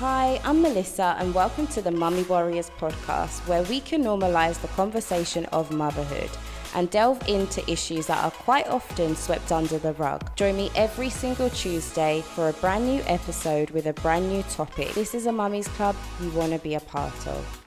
[0.00, 4.68] Hi, I'm Melissa, and welcome to the Mummy Warriors podcast, where we can normalize the
[4.68, 6.30] conversation of motherhood
[6.74, 10.34] and delve into issues that are quite often swept under the rug.
[10.36, 14.94] Join me every single Tuesday for a brand new episode with a brand new topic.
[14.94, 17.59] This is a Mummy's Club you want to be a part of.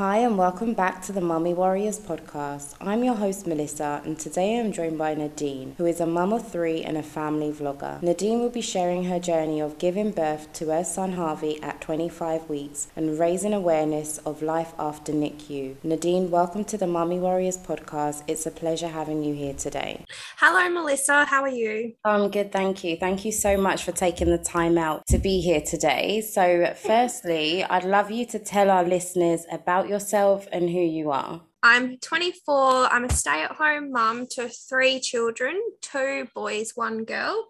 [0.00, 2.74] Hi, and welcome back to the Mummy Warriors podcast.
[2.80, 6.50] I'm your host, Melissa, and today I'm joined by Nadine, who is a mum of
[6.50, 8.02] three and a family vlogger.
[8.02, 12.48] Nadine will be sharing her journey of giving birth to her son Harvey at 25
[12.48, 15.76] weeks and raising awareness of life after NICU.
[15.84, 18.22] Nadine, welcome to the Mummy Warriors podcast.
[18.26, 20.06] It's a pleasure having you here today.
[20.38, 21.26] Hello, Melissa.
[21.26, 21.92] How are you?
[22.06, 22.96] I'm good, thank you.
[22.96, 26.22] Thank you so much for taking the time out to be here today.
[26.22, 31.42] So, firstly, I'd love you to tell our listeners about yourself and who you are.
[31.62, 32.86] I'm 24.
[32.86, 37.48] I'm a stay at home mum to three children two boys, one girl.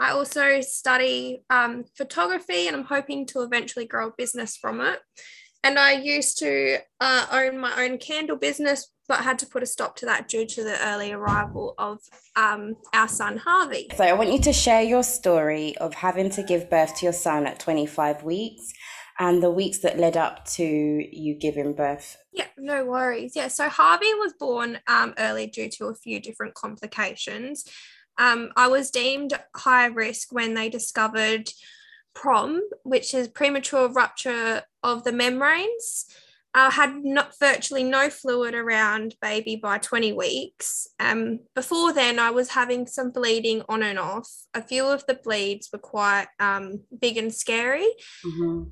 [0.00, 4.98] I also study um, photography and I'm hoping to eventually grow a business from it.
[5.62, 9.66] And I used to uh, own my own candle business, but had to put a
[9.66, 12.00] stop to that due to the early arrival of
[12.36, 13.88] um, our son Harvey.
[13.96, 17.14] So, I want you to share your story of having to give birth to your
[17.14, 18.74] son at 25 weeks
[19.18, 22.16] and the weeks that led up to you giving birth.
[22.32, 23.36] Yeah, no worries.
[23.36, 27.64] Yeah, so Harvey was born um, early due to a few different complications.
[28.18, 31.50] Um, I was deemed high risk when they discovered
[32.14, 36.06] PROM, which is premature rupture of the membranes.
[36.56, 40.86] I had not, virtually no fluid around baby by 20 weeks.
[41.00, 44.30] Um, before then, I was having some bleeding on and off.
[44.54, 47.88] A few of the bleeds were quite um, big and scary.
[48.24, 48.62] Mm-hmm.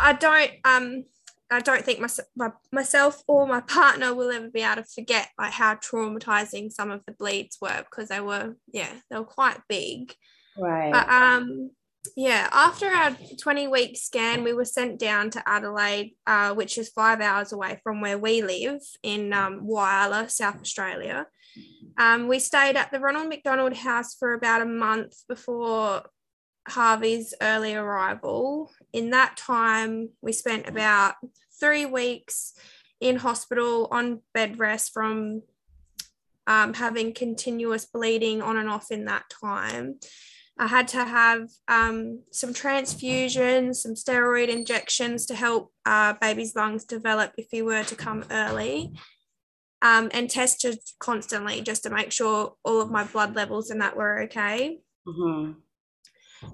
[0.00, 1.04] I don't um
[1.50, 5.28] I don't think my, my, myself or my partner will ever be able to forget
[5.38, 9.60] like how traumatizing some of the bleeds were because they were yeah they were quite
[9.68, 10.14] big
[10.58, 10.92] Right.
[10.92, 11.70] but um
[12.16, 16.88] yeah after our 20 week scan we were sent down to Adelaide uh, which is
[16.88, 21.26] five hours away from where we live in um, Whyalla South Australia
[21.98, 26.02] um, we stayed at the Ronald McDonald House for about a month before
[26.68, 28.70] Harvey's early arrival.
[28.92, 31.14] In that time, we spent about
[31.58, 32.54] three weeks
[33.00, 35.42] in hospital on bed rest from
[36.46, 39.98] um, having continuous bleeding on and off in that time.
[40.58, 46.84] I had to have um, some transfusions, some steroid injections to help uh, baby's lungs
[46.84, 48.92] develop if he were to come early,
[49.80, 53.96] um, and tested constantly just to make sure all of my blood levels and that
[53.96, 54.78] were okay.
[55.06, 55.52] Mm-hmm.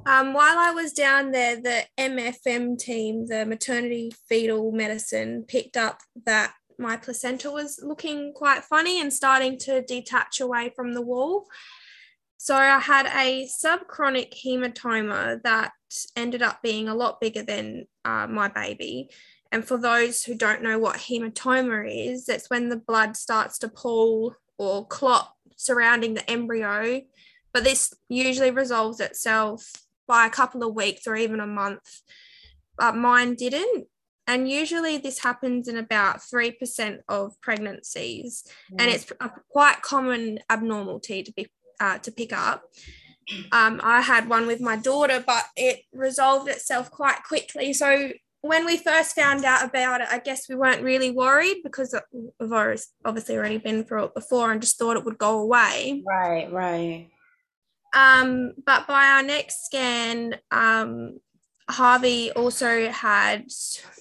[0.06, 6.00] Um, while I was down there, the MFM team, the maternity fetal medicine, picked up
[6.26, 11.46] that my placenta was looking quite funny and starting to detach away from the wall.
[12.36, 15.72] So I had a subchorionic hematoma that
[16.14, 19.10] ended up being a lot bigger than uh, my baby.
[19.50, 23.68] And for those who don't know what hematoma is, it's when the blood starts to
[23.68, 27.02] pool or clot surrounding the embryo
[27.58, 29.72] but this usually resolves itself
[30.06, 32.02] by a couple of weeks or even a month.
[32.76, 33.88] But mine didn't.
[34.28, 38.44] And usually this happens in about 3% of pregnancies.
[38.78, 41.48] And it's a quite common abnormality to be
[41.80, 42.62] uh, to pick up.
[43.50, 47.72] Um, I had one with my daughter, but it resolved itself quite quickly.
[47.72, 51.92] So when we first found out about it, I guess we weren't really worried because
[52.12, 52.52] we've
[53.04, 56.04] obviously already been through it before and just thought it would go away.
[56.06, 57.08] Right, right.
[57.98, 61.18] Um, but by our next scan, um,
[61.68, 63.46] Harvey also had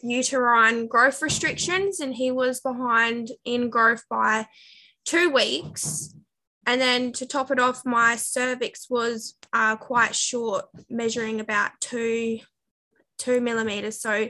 [0.04, 4.48] uterine growth restrictions and he was behind in growth by
[5.06, 6.14] two weeks.
[6.66, 12.40] And then to top it off, my cervix was uh, quite short, measuring about two,
[13.18, 14.00] two millimeters.
[14.00, 14.30] So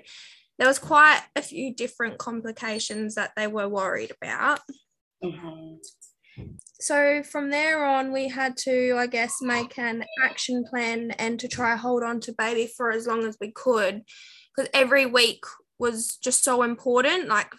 [0.60, 4.62] there was quite a few different complications that they were worried about.
[5.24, 6.44] Mm-hmm.
[6.80, 11.48] So from there on, we had to, I guess, make an action plan and to
[11.48, 14.04] try hold on to baby for as long as we could,
[14.56, 15.44] because every week
[15.80, 17.28] was just so important.
[17.28, 17.52] Like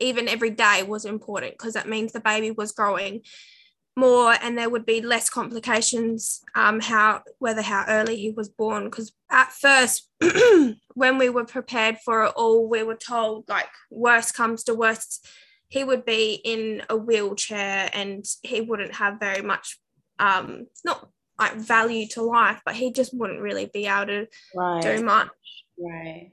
[0.00, 3.22] even every day was important because that means the baby was growing
[3.96, 8.84] more and there would be less complications um how whether how early he was born
[8.84, 10.10] because at first
[10.94, 15.24] when we were prepared for it all we were told like worst comes to worst
[15.74, 19.80] he would be in a wheelchair and he wouldn't have very much
[20.20, 24.82] um not like value to life but he just wouldn't really be able to Right.
[24.82, 25.28] do much
[25.76, 26.30] Right.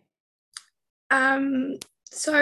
[1.10, 1.78] um
[2.12, 2.38] so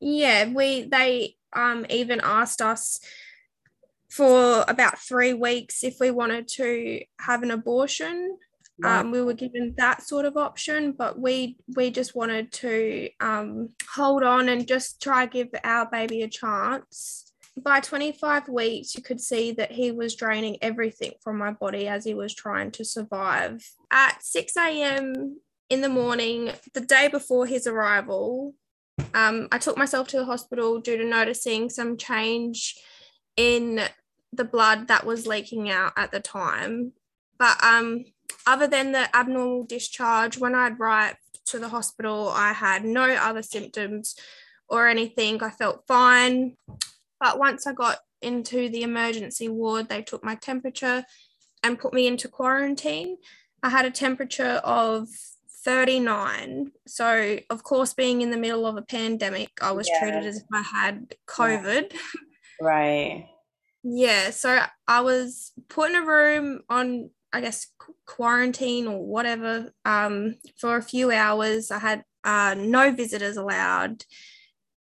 [0.00, 3.00] yeah we they um even asked us
[4.08, 8.38] for about three weeks if we wanted to have an abortion.
[8.84, 13.70] Um, we were given that sort of option, but we we just wanted to um,
[13.94, 17.32] hold on and just try give our baby a chance.
[17.56, 22.04] By 25 weeks, you could see that he was draining everything from my body as
[22.04, 23.68] he was trying to survive.
[23.90, 25.40] At 6 a.m.
[25.68, 28.54] in the morning, the day before his arrival,
[29.12, 32.76] um, I took myself to the hospital due to noticing some change
[33.36, 33.80] in
[34.32, 36.92] the blood that was leaking out at the time.
[37.38, 38.04] But um,
[38.46, 43.42] other than the abnormal discharge, when I'd arrived to the hospital, I had no other
[43.42, 44.14] symptoms
[44.68, 45.42] or anything.
[45.42, 46.56] I felt fine.
[47.20, 51.04] But once I got into the emergency ward, they took my temperature
[51.62, 53.16] and put me into quarantine.
[53.62, 55.08] I had a temperature of
[55.64, 56.72] 39.
[56.86, 60.00] So, of course, being in the middle of a pandemic, I was yeah.
[60.00, 61.92] treated as if I had COVID.
[62.60, 63.28] Right.
[63.82, 64.30] yeah.
[64.30, 67.68] So, I was put in a room on I guess
[68.06, 71.70] quarantine or whatever um, for a few hours.
[71.70, 74.04] I had uh, no visitors allowed.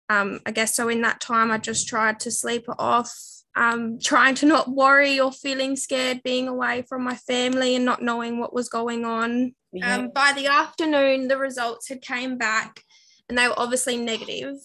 [0.10, 0.90] Um, I guess so.
[0.90, 3.14] In that time, I just tried to sleep it off,
[3.56, 8.02] um, trying to not worry or feeling scared being away from my family and not
[8.02, 9.56] knowing what was going on.
[9.72, 9.96] Yeah.
[9.96, 12.82] Um, by the afternoon, the results had came back,
[13.30, 14.56] and they were obviously negative.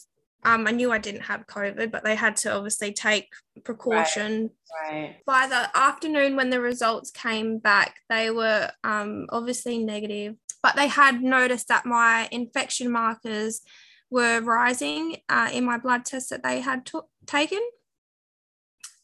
[0.47, 3.33] Um, I knew I didn't have COVID, but they had to obviously take
[3.65, 4.51] precaution.
[4.85, 4.93] Right.
[4.93, 5.17] right.
[5.27, 10.87] By the afternoon, when the results came back, they were um, obviously negative, but they
[10.87, 13.63] had noticed that my infection markers
[14.09, 17.61] were rising uh, in my blood test that they had t- taken.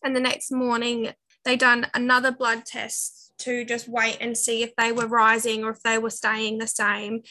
[0.04, 1.10] And the next morning,
[1.44, 5.70] they done another blood test to just wait and see if they were rising or
[5.70, 7.22] if they were staying the same.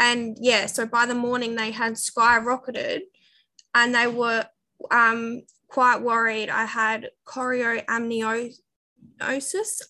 [0.00, 3.02] And yeah, so by the morning, they had skyrocketed
[3.74, 4.46] and they were
[4.90, 6.48] um, quite worried.
[6.48, 8.52] I had chorioamniosis.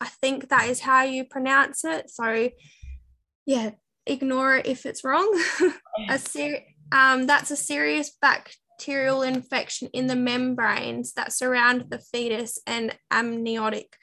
[0.01, 2.11] I think that is how you pronounce it.
[2.11, 2.51] So,
[3.47, 3.71] yeah,
[4.07, 5.43] ignore it if it's wrong.
[6.09, 12.59] a ser- um, that's a serious bacterial infection in the membranes that surround the fetus
[12.67, 13.97] and amniotic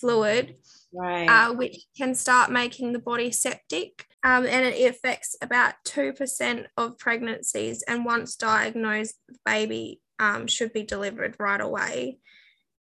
[0.00, 0.56] fluid,
[0.92, 1.28] right.
[1.28, 6.98] uh, which can start making the body septic um, and it affects about 2% of
[6.98, 7.82] pregnancies.
[7.86, 12.18] And once diagnosed, the baby um, should be delivered right away.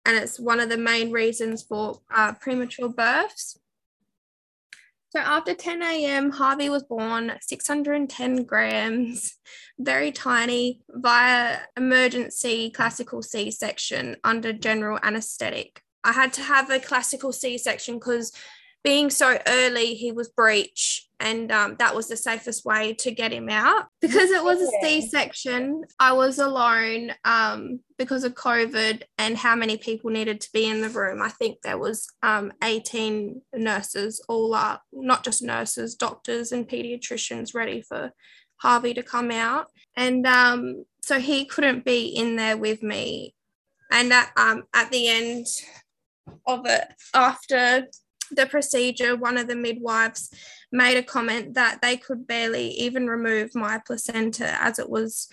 [0.05, 3.59] And it's one of the main reasons for uh, premature births.
[5.11, 9.35] So after 10 a.m., Harvey was born 610 grams,
[9.79, 15.83] very tiny, via emergency classical C section under general anesthetic.
[16.03, 18.31] I had to have a classical C section because
[18.83, 23.31] being so early, he was breech, and um, that was the safest way to get
[23.31, 23.85] him out.
[24.01, 29.55] Because it was a C section, I was alone um, because of COVID and how
[29.55, 31.21] many people needed to be in the room.
[31.21, 37.53] I think there was um, 18 nurses, all up, not just nurses, doctors and pediatricians
[37.53, 38.11] ready for
[38.57, 39.67] Harvey to come out.
[39.95, 43.35] And um, so he couldn't be in there with me.
[43.91, 45.45] And at, um, at the end
[46.47, 47.87] of it, after
[48.35, 50.29] the procedure, one of the midwives
[50.71, 55.27] made a comment that they could barely even remove my placenta as it was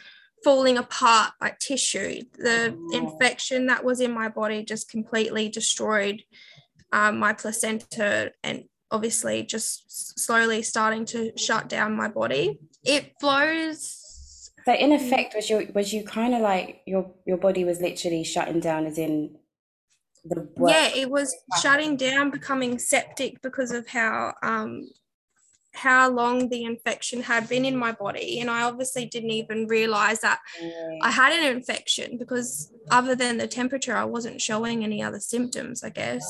[0.45, 2.23] falling apart like tissue.
[2.35, 2.97] The oh.
[2.97, 6.23] infection that was in my body just completely destroyed
[6.93, 12.59] um, my placenta and obviously just slowly starting to shut down my body.
[12.85, 14.53] It flows.
[14.65, 18.23] So in effect, was your was you kind of like your your body was literally
[18.23, 19.37] shutting down, as in
[20.29, 24.89] the yeah it was shutting down becoming septic because of how um
[25.75, 28.41] how long the infection had been in my body.
[28.41, 30.41] And i obviously didn't even realize that
[31.03, 35.85] i had an infection because other than the temperature i wasn't showing any other symptoms
[35.85, 36.25] i guess.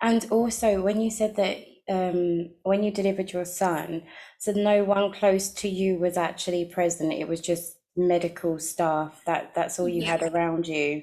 [0.00, 4.04] And also when you said that um, when you delivered your son
[4.44, 7.14] so no one close to you was actually present.
[7.14, 10.18] It was just medical staff that that's all you yeah.
[10.18, 11.02] had around you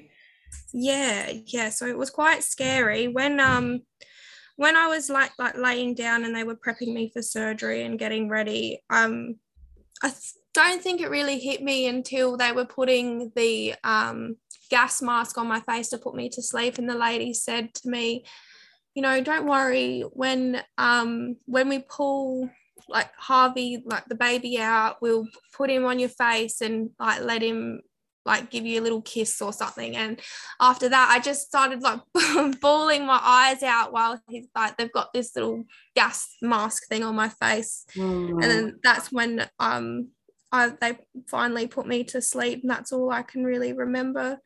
[0.72, 3.08] yeah yeah so it was quite scary.
[3.08, 3.82] When um
[4.56, 7.98] when i was like like laying down and they were prepping me for surgery and
[7.98, 9.36] getting ready um
[10.02, 14.36] i th- don't think it really hit me until they were putting the um
[14.70, 17.88] gas mask on my face to put me to sleep and the lady said to
[17.88, 18.24] me
[18.94, 22.48] you know don't worry when um when we pull
[22.88, 27.42] like harvey like the baby out we'll put him on your face and like let
[27.42, 27.80] him
[28.24, 29.96] like give you a little kiss or something.
[29.96, 30.20] And
[30.60, 32.00] after that, I just started like
[32.60, 35.64] bawling my eyes out while he's like, they've got this little
[35.94, 37.84] gas mask thing on my face.
[37.96, 38.30] Mm.
[38.30, 40.08] And then that's when um
[40.52, 40.98] I, they
[41.28, 42.60] finally put me to sleep.
[42.62, 44.38] And that's all I can really remember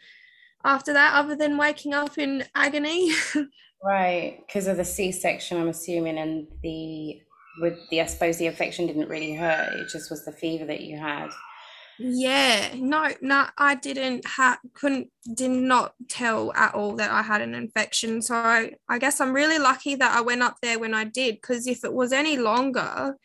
[0.67, 3.13] after that, other than waking up in agony.
[3.83, 7.21] right, because of the C-section, I'm assuming, and the
[7.61, 9.75] with the I suppose the infection didn't really hurt.
[9.75, 11.29] It just was the fever that you had.
[11.99, 17.41] Yeah, no, no, I didn't have, couldn't, did not tell at all that I had
[17.41, 18.21] an infection.
[18.21, 21.37] So I, I guess I'm really lucky that I went up there when I did,
[21.37, 23.17] because if it was any longer,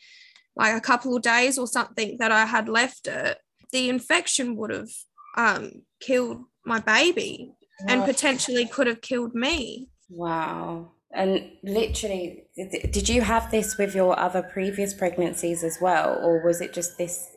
[0.56, 3.38] like a couple of days or something that I had left it,
[3.72, 4.90] the infection would have
[5.36, 7.86] um, killed my baby wow.
[7.88, 9.88] and potentially could have killed me.
[10.08, 10.92] Wow.
[11.14, 16.62] And literally, did you have this with your other previous pregnancies as well, or was
[16.62, 17.31] it just this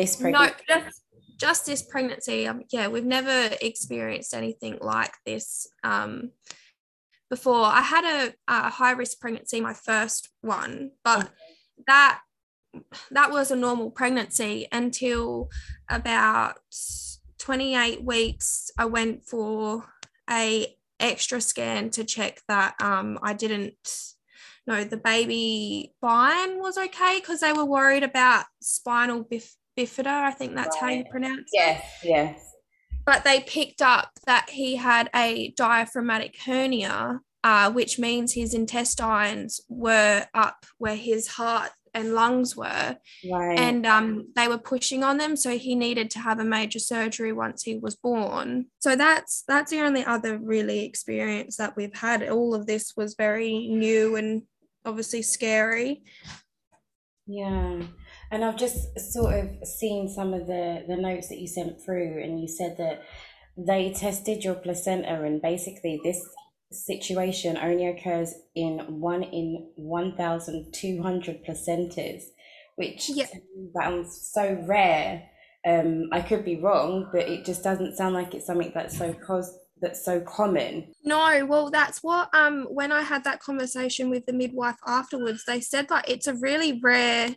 [0.00, 0.54] this pregnancy?
[0.68, 1.02] No, just,
[1.36, 2.46] just this pregnancy.
[2.46, 6.32] Um, yeah, we've never experienced anything like this um,
[7.28, 7.64] before.
[7.64, 11.32] I had a, a high risk pregnancy, my first one, but okay.
[11.86, 12.20] that
[13.10, 15.50] that was a normal pregnancy until
[15.88, 16.58] about
[17.38, 18.70] 28 weeks.
[18.78, 19.86] I went for
[20.28, 23.74] a extra scan to check that um, I didn't
[24.66, 30.06] know the baby spine was okay because they were worried about spinal bif- bifida.
[30.06, 30.90] I think that's right.
[30.90, 32.08] how you pronounce yes, it.
[32.08, 32.54] Yes, yes.
[33.06, 39.60] But they picked up that he had a diaphragmatic hernia, uh, which means his intestines
[39.68, 42.96] were up where his heart and lungs were
[43.30, 43.58] right.
[43.58, 47.32] and um, they were pushing on them so he needed to have a major surgery
[47.32, 52.28] once he was born so that's that's the only other really experience that we've had
[52.28, 54.42] all of this was very new and
[54.84, 56.02] obviously scary
[57.26, 57.80] yeah
[58.30, 62.22] and i've just sort of seen some of the the notes that you sent through
[62.22, 63.02] and you said that
[63.56, 66.24] they tested your placenta and basically this
[66.72, 72.22] situation only occurs in one in 1,200 placentas,
[72.76, 73.26] which yeah.
[73.76, 75.24] sounds so rare.
[75.66, 79.12] Um, I could be wrong, but it just doesn't sound like it's something that's so
[79.12, 80.92] cos- that's so common.
[81.04, 85.60] No, well, that's what um when I had that conversation with the midwife afterwards, they
[85.60, 87.34] said that it's a really rare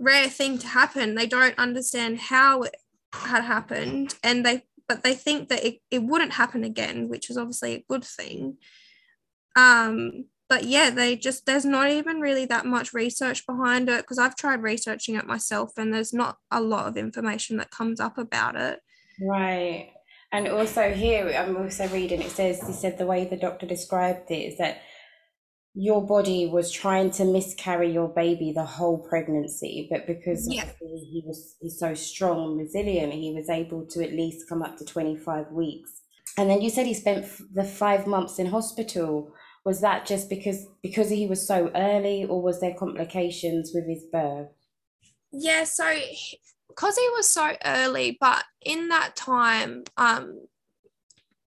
[0.00, 1.14] rare thing to happen.
[1.14, 2.76] They don't understand how it
[3.12, 7.36] had happened, and they but they think that it, it wouldn't happen again, which is
[7.36, 8.56] obviously a good thing.
[9.54, 14.18] Um, but yeah, they just there's not even really that much research behind it because
[14.18, 18.18] I've tried researching it myself and there's not a lot of information that comes up
[18.18, 18.80] about it.
[19.20, 19.92] Right.
[20.32, 24.28] And also here I'm also reading it says he said the way the doctor described
[24.32, 24.82] it is that
[25.74, 30.68] your body was trying to miscarry your baby the whole pregnancy, but because yeah.
[30.80, 34.76] he was he's so strong and resilient, he was able to at least come up
[34.78, 36.02] to 25 weeks.
[36.36, 39.32] And then you said he spent the five months in hospital.
[39.64, 44.04] Was that just because because he was so early, or was there complications with his
[44.10, 44.48] birth?
[45.32, 45.94] Yeah, so
[46.68, 50.40] because he was so early, but in that time, um,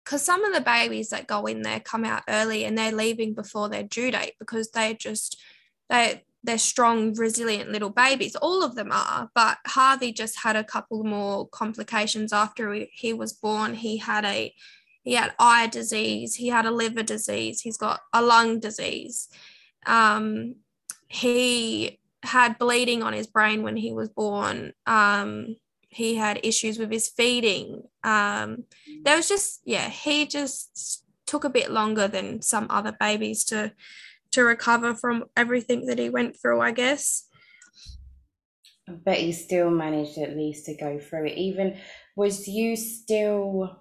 [0.05, 3.35] because some of the babies that go in there come out early and they're leaving
[3.35, 5.41] before their due date because they just
[5.89, 8.35] they they're strong resilient little babies.
[8.37, 13.33] All of them are but harvey just had a couple more complications after he was
[13.33, 13.75] born.
[13.75, 14.53] He had a
[15.05, 19.29] he had eye disease he had a liver disease he's got a lung disease.
[19.87, 20.57] Um,
[21.09, 24.73] he had bleeding on his brain when he was born.
[24.87, 25.57] Um,
[25.93, 27.83] he had issues with his feeding.
[28.03, 28.65] Um,
[29.05, 33.73] there was just, yeah, he just took a bit longer than some other babies to
[34.33, 37.29] to recover from everything that he went through, I guess.
[39.05, 41.37] But he still managed at least to go through it.
[41.37, 41.77] Even
[42.17, 43.79] was you still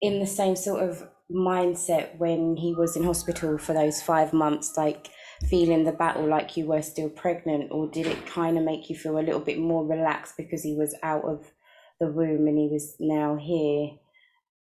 [0.00, 4.76] in the same sort of mindset when he was in hospital for those five months,
[4.78, 5.10] like
[5.46, 8.96] feeling the battle like you were still pregnant, or did it kind of make you
[8.96, 11.52] feel a little bit more relaxed because he was out of
[12.00, 13.90] the womb and he was now here?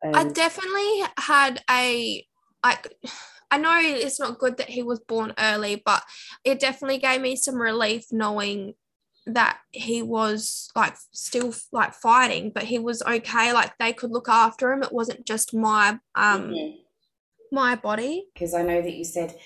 [0.05, 2.27] Um, I definitely had a
[2.65, 2.95] like.
[3.49, 6.03] I know it's not good that he was born early, but
[6.45, 8.75] it definitely gave me some relief knowing
[9.27, 13.53] that he was like still like fighting, but he was okay.
[13.53, 14.83] Like they could look after him.
[14.83, 16.77] It wasn't just my um mm-hmm.
[17.53, 18.27] my body.
[18.35, 19.37] Because I know that you said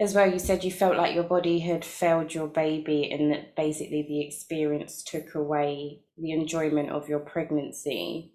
[0.00, 3.56] as well, you said you felt like your body had failed your baby and that
[3.56, 8.32] basically the experience took away the enjoyment of your pregnancy.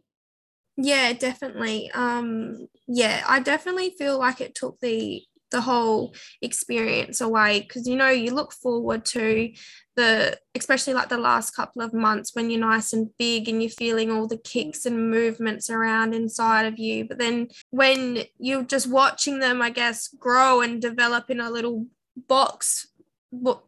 [0.77, 1.91] Yeah, definitely.
[1.91, 7.95] Um, yeah, I definitely feel like it took the the whole experience away because you
[7.95, 9.51] know you look forward to
[9.95, 13.69] the especially like the last couple of months when you're nice and big and you're
[13.69, 17.05] feeling all the kicks and movements around inside of you.
[17.05, 21.85] But then when you're just watching them i guess grow and develop in a little
[22.27, 22.87] box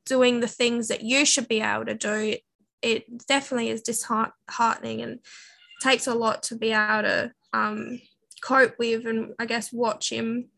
[0.05, 2.35] doing the things that you should be able to do
[2.81, 5.19] it definitely is disheartening and
[5.81, 8.01] takes a lot to be able to um,
[8.41, 10.49] cope with and I guess watch him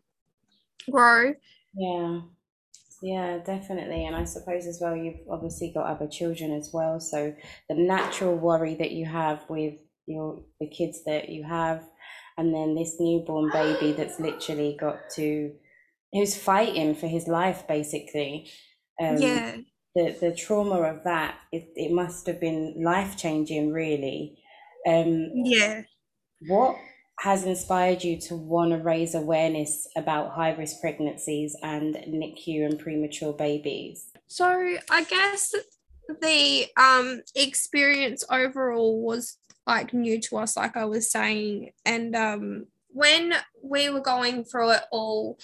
[0.90, 1.34] grow.
[1.74, 2.22] Yeah.
[3.02, 4.06] Yeah, definitely.
[4.06, 7.00] And I suppose as well, you've obviously got other children as well.
[7.00, 7.36] So
[7.70, 9.76] the natural worry that you have with
[10.06, 11.84] your the kids that you have,
[12.38, 15.54] and then this newborn baby that's literally got to
[16.14, 18.50] who's fighting for his life basically.
[19.02, 19.58] Um, yeah.
[19.96, 24.38] The the trauma of that it, it must have been life changing really.
[24.88, 25.84] Um, yeah.
[26.48, 26.78] What
[27.20, 32.80] has inspired you to want to raise awareness about high risk pregnancies and NICU and
[32.80, 34.12] premature babies?
[34.28, 35.54] So, I guess
[36.22, 41.72] the um, experience overall was like new to us, like I was saying.
[41.86, 45.40] And um, when we were going through it all,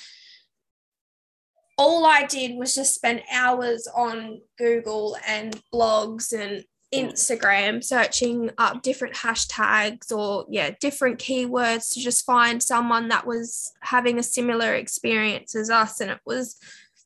[1.78, 8.82] all I did was just spend hours on Google and blogs and Instagram searching up
[8.82, 14.74] different hashtags or yeah different keywords to just find someone that was having a similar
[14.74, 16.02] experience as us.
[16.02, 16.58] And it was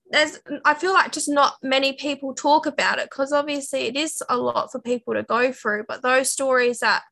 [0.09, 4.23] there's I feel like just not many people talk about it because obviously it is
[4.29, 5.83] a lot for people to go through.
[5.87, 7.03] But those stories that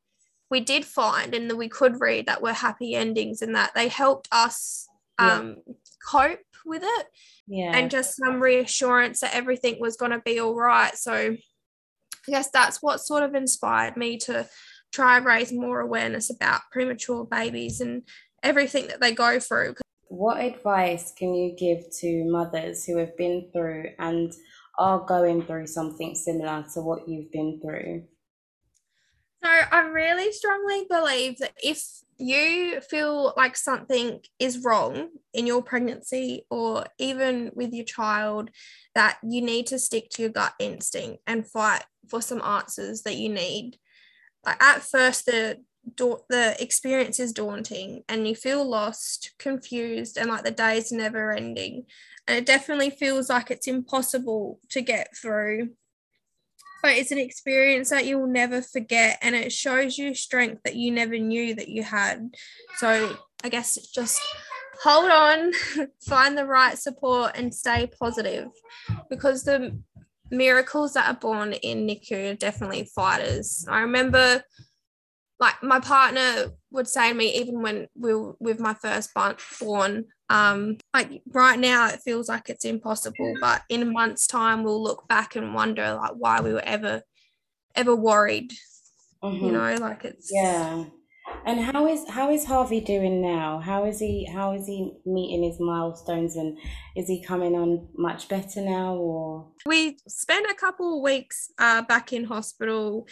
[0.50, 3.88] we did find and that we could read that were happy endings and that they
[3.88, 4.88] helped us
[5.18, 5.74] um, yeah.
[6.06, 7.08] cope with it.
[7.48, 7.76] Yeah.
[7.76, 10.96] And just some reassurance that everything was going to be all right.
[10.96, 11.36] So
[12.28, 14.48] I guess that's what sort of inspired me to
[14.92, 18.04] try and raise more awareness about premature babies and
[18.44, 19.76] everything that they go through.
[20.08, 24.34] What advice can you give to mothers who have been through and
[24.78, 28.04] are going through something similar to what you've been through?
[29.44, 31.84] So, I really strongly believe that if
[32.20, 38.52] you feel like something is wrong in your pregnancy or even with your child,
[38.94, 43.16] that you need to stick to your gut instinct and fight for some answers that
[43.16, 43.78] you need.
[44.46, 45.60] Like at first, the
[45.98, 51.32] the experience is daunting and you feel lost, confused, and like the day is never
[51.32, 51.86] ending.
[52.28, 55.70] And it definitely feels like it's impossible to get through.
[56.82, 60.92] But it's an experience that you'll never forget and it shows you strength that you
[60.92, 62.30] never knew that you had.
[62.78, 64.20] So I guess just
[64.84, 65.52] hold on,
[66.08, 68.48] find the right support and stay positive
[69.10, 69.80] because the
[70.32, 73.66] miracles that are born in NICU are definitely fighters.
[73.70, 74.44] I remember
[75.40, 79.10] like my partner would say to me even when we were with my first
[79.60, 84.64] born um like right now it feels like it's impossible but in a month's time
[84.64, 87.02] we'll look back and wonder like why we were ever
[87.76, 88.54] ever worried
[89.22, 89.46] mm-hmm.
[89.46, 90.86] you know like it's yeah
[91.46, 93.60] and how is how is Harvey doing now?
[93.60, 96.58] How is he how is he meeting his milestones and
[96.96, 101.82] is he coming on much better now or we spent a couple of weeks uh,
[101.84, 103.08] back in hospital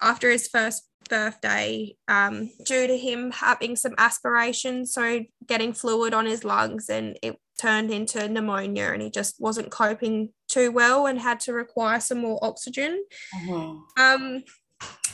[0.00, 6.24] after his first birthday um, due to him having some aspiration so getting fluid on
[6.24, 11.20] his lungs and it turned into pneumonia and he just wasn't coping too well and
[11.20, 13.74] had to require some more oxygen uh-huh.
[13.98, 14.42] um,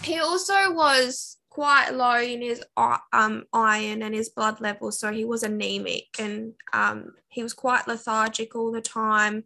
[0.03, 5.11] he also was quite low in his uh, um, iron and his blood levels, so
[5.11, 9.43] he was anemic and um, he was quite lethargic all the time.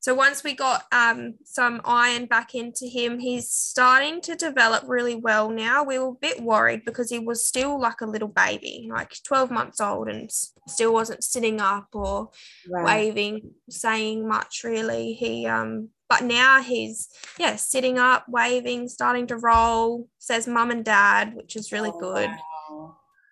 [0.00, 5.16] So once we got um, some iron back into him, he's starting to develop really
[5.16, 5.82] well now.
[5.82, 9.50] We were a bit worried because he was still like a little baby, like 12
[9.50, 10.30] months old, and
[10.68, 12.30] still wasn't sitting up or
[12.70, 12.84] right.
[12.84, 15.14] waving, saying much really.
[15.14, 17.08] He um but now he's
[17.38, 22.00] yeah sitting up waving starting to roll says mum and dad which is really oh,
[22.00, 22.38] good wow.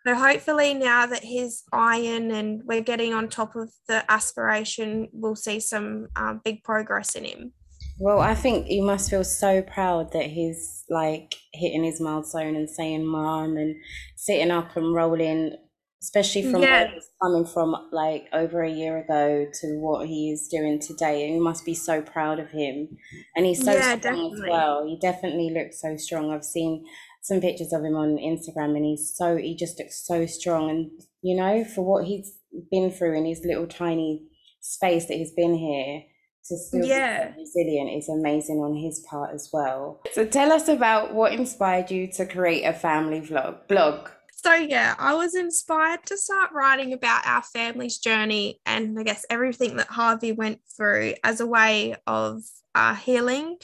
[0.06, 5.36] So hopefully now that his iron and we're getting on top of the aspiration we'll
[5.36, 7.52] see some um, big progress in him.
[7.98, 12.68] Well i think you must feel so proud that he's like hitting his milestone and
[12.68, 13.74] saying mom and
[14.16, 15.56] sitting up and rolling
[16.02, 16.84] especially from yeah.
[16.84, 21.24] where he's coming from like over a year ago to what he is doing today.
[21.24, 22.88] And you must be so proud of him.
[23.34, 24.32] And he's so yeah, strong definitely.
[24.34, 24.86] as well.
[24.86, 26.32] He definitely looks so strong.
[26.32, 26.84] I've seen
[27.26, 30.90] some pictures of him on instagram and he's so he just looks so strong and
[31.22, 32.38] you know for what he's
[32.70, 34.22] been through in his little tiny
[34.60, 36.02] space that he's been here
[36.48, 37.30] to still yeah.
[37.30, 40.00] be resilient is amazing on his part as well.
[40.12, 44.10] So tell us about what inspired you to create a family vlog blog.
[44.32, 49.24] So, yeah, I was inspired to start writing about our family's journey and I guess
[49.28, 52.42] everything that Harvey went through as a way of
[52.74, 53.56] uh, healing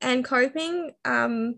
[0.00, 0.92] and coping.
[1.04, 1.56] Um,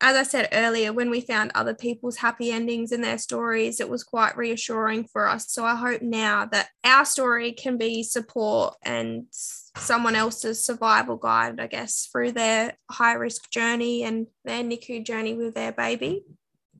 [0.00, 3.88] as I said earlier, when we found other people's happy endings in their stories, it
[3.88, 5.50] was quite reassuring for us.
[5.50, 11.60] So I hope now that our story can be support and someone else's survival guide,
[11.60, 16.24] I guess, through their high risk journey and their NICU journey with their baby.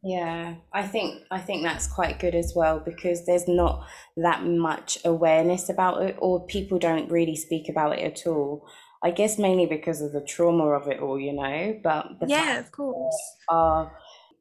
[0.07, 3.87] Yeah, I think I think that's quite good as well because there's not
[4.19, 8.69] that much awareness about it, or people don't really speak about it at all.
[9.05, 11.79] I guess mainly because of the trauma of it all, you know.
[11.83, 13.15] But yeah, of course,
[13.49, 13.93] are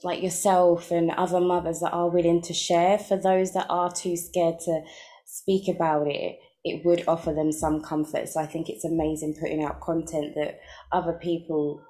[0.03, 2.97] like yourself and other mothers that are willing to share.
[2.97, 4.81] For those that are too scared to
[5.25, 8.29] speak about it, it would offer them some comfort.
[8.29, 10.59] So I think it's amazing putting out content that
[10.91, 11.83] other people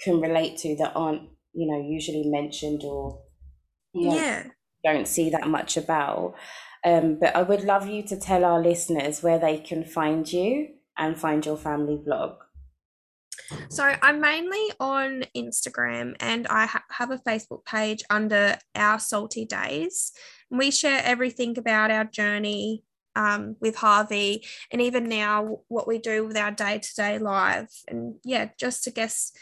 [0.00, 1.22] can relate to that aren't
[1.56, 3.22] you know usually mentioned or
[3.94, 4.44] yeah
[4.84, 6.34] don't see that much about
[6.84, 10.68] um, but i would love you to tell our listeners where they can find you
[10.98, 12.36] and find your family blog
[13.68, 19.44] so I'm mainly on Instagram and I ha- have a Facebook page under Our Salty
[19.44, 20.12] Days.
[20.50, 26.26] We share everything about our journey um, with Harvey and even now what we do
[26.26, 27.82] with our day to day life.
[27.88, 29.32] And yeah, just to guess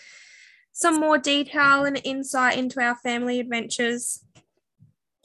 [0.72, 4.24] some more detail and insight into our family adventures.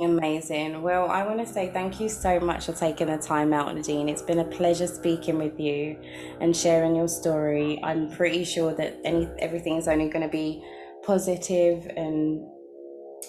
[0.01, 0.81] Amazing.
[0.81, 4.07] Well, I want to say thank you so much for taking the time out, Nadine.
[4.07, 5.99] It's been a pleasure speaking with you
[6.39, 7.81] and sharing your story.
[7.83, 10.63] I'm pretty sure that any everything's only going to be
[11.05, 12.47] positive and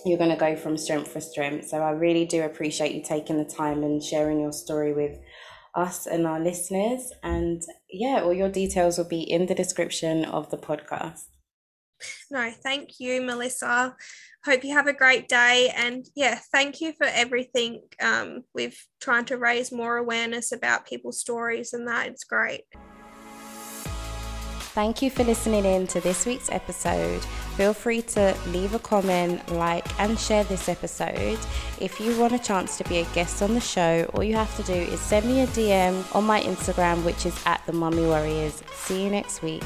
[0.04, 1.66] you're going to go from strength for strength.
[1.66, 5.18] So I really do appreciate you taking the time and sharing your story with
[5.74, 7.12] us and our listeners.
[7.24, 11.24] And yeah, all your details will be in the description of the podcast.
[12.30, 13.96] No, thank you, Melissa.
[14.44, 15.72] Hope you have a great day.
[15.76, 21.20] And yeah, thank you for everything um, with trying to raise more awareness about people's
[21.20, 22.08] stories and that.
[22.08, 22.62] It's great.
[24.72, 27.24] Thank you for listening in to this week's episode.
[27.56, 31.38] Feel free to leave a comment, like, and share this episode.
[31.80, 34.56] If you want a chance to be a guest on the show, all you have
[34.56, 38.06] to do is send me a DM on my Instagram, which is at the Mummy
[38.06, 38.62] Warriors.
[38.74, 39.64] See you next week.